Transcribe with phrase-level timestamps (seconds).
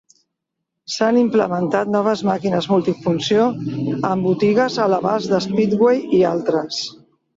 [0.93, 3.45] S'han implementat noves màquines multifunció
[4.13, 6.81] en botigues a l'abast de Speedway i altres.